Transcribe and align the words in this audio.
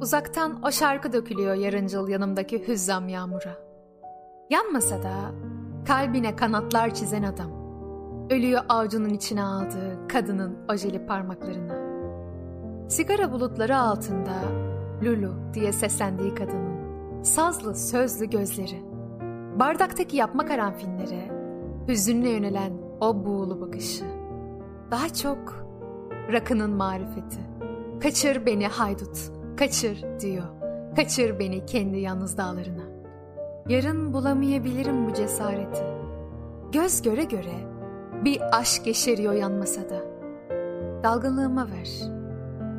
Uzaktan 0.00 0.62
o 0.62 0.70
şarkı 0.70 1.12
dökülüyor 1.12 1.54
yarıncıl 1.54 2.08
yanımdaki 2.08 2.68
hüzzam 2.68 3.08
yağmura. 3.08 3.58
Yanmasa 4.50 5.02
da 5.02 5.14
kalbine 5.86 6.36
kanatlar 6.36 6.94
çizen 6.94 7.22
adam. 7.22 7.50
Ölüyor 8.30 8.62
avucunun 8.68 9.08
içine 9.08 9.42
aldığı 9.42 10.08
kadının 10.08 10.58
ojeli 10.72 11.06
parmaklarına. 11.06 11.86
Sigara 12.88 13.32
bulutları 13.32 13.76
altında 13.76 14.34
Lulu 15.02 15.34
diye 15.54 15.72
seslendiği 15.72 16.34
kadının 16.34 16.76
sazlı 17.22 17.74
sözlü 17.74 18.30
gözleri. 18.30 18.82
Bardaktaki 19.58 20.16
yapma 20.16 20.46
karanfinlere 20.46 21.30
hüzünle 21.88 22.28
yönelen 22.30 22.72
o 23.00 23.24
buğulu 23.24 23.60
bakışı. 23.60 24.04
Daha 24.90 25.08
çok 25.08 25.66
rakının 26.32 26.70
marifeti. 26.70 27.40
Kaçır 28.02 28.46
beni 28.46 28.66
haydut, 28.66 29.35
kaçır 29.56 30.04
diyor. 30.20 30.46
Kaçır 30.96 31.38
beni 31.38 31.66
kendi 31.66 31.98
yalnız 31.98 32.36
dağlarına. 32.36 32.82
Yarın 33.68 34.12
bulamayabilirim 34.12 35.08
bu 35.08 35.14
cesareti. 35.14 35.82
Göz 36.72 37.02
göre 37.02 37.24
göre 37.24 37.54
bir 38.24 38.58
aşk 38.58 38.86
yeşeriyor 38.86 39.32
yanmasa 39.32 39.80
da. 39.80 40.02
Dalgınlığıma 41.02 41.66
ver. 41.70 42.16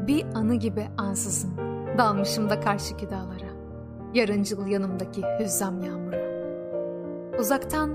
Bir 0.08 0.26
anı 0.36 0.56
gibi 0.56 0.88
ansızın 0.98 1.52
dalmışım 1.98 2.50
da 2.50 2.60
karşıki 2.60 3.10
dağlara. 3.10 3.52
Yarıncıl 4.14 4.68
yanımdaki 4.68 5.22
hüzzam 5.40 5.84
yağmura. 5.84 6.28
Uzaktan 7.40 7.92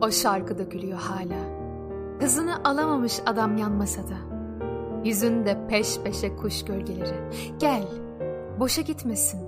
o 0.00 0.10
şarkı 0.10 0.58
dökülüyor 0.58 0.98
hala. 0.98 1.54
Hızını 2.20 2.64
alamamış 2.64 3.20
adam 3.26 3.56
yanmasa 3.56 4.02
da. 4.02 4.34
Yüzünde 5.04 5.66
peş 5.68 6.00
peşe 6.00 6.36
kuş 6.36 6.64
gölgeleri. 6.64 7.30
Gel, 7.58 7.84
boşa 8.60 8.82
gitmesin. 8.82 9.40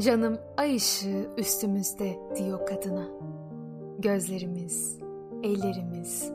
Canım 0.00 0.38
ay 0.56 0.76
ışığı 0.76 1.30
üstümüzde 1.38 2.18
diyor 2.36 2.66
kadına. 2.66 3.08
Gözlerimiz, 3.98 4.98
ellerimiz, 5.42 6.32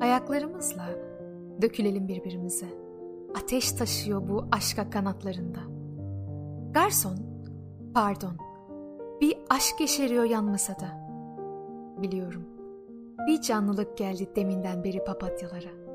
ayaklarımızla 0.00 0.88
dökülelim 1.62 2.08
birbirimize. 2.08 2.66
Ateş 3.42 3.72
taşıyor 3.72 4.28
bu 4.28 4.44
aşka 4.52 4.90
kanatlarında. 4.90 5.60
Garson, 6.72 7.18
pardon, 7.94 8.36
bir 9.20 9.38
aşk 9.50 9.80
yeşeriyor 9.80 10.24
yanmasa 10.24 10.72
da. 10.72 11.02
Biliyorum, 12.02 12.44
bir 13.26 13.40
canlılık 13.40 13.98
geldi 13.98 14.28
deminden 14.36 14.84
beri 14.84 15.04
papatyalara. 15.04 15.91